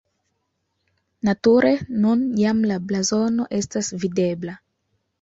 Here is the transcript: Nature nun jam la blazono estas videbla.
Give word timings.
Nature 1.29 1.75
nun 2.07 2.25
jam 2.47 2.65
la 2.73 2.81
blazono 2.89 3.49
estas 3.63 3.95
videbla. 4.03 4.61